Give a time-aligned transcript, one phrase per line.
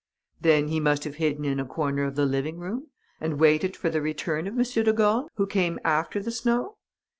[0.41, 2.87] "Then he must have hidden in a corner of the living room
[3.19, 4.63] and waited for the return of M.
[4.83, 6.77] de Gorne, who came after the snow?"